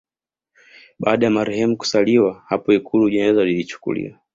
Baada 0.99 1.25
ya 1.25 1.31
marehemu 1.31 1.77
kusaliwa 1.77 2.43
hapo 2.47 2.73
Ikulu 2.73 3.09
jeneza 3.09 3.43
lilichukuliwa 3.43 4.17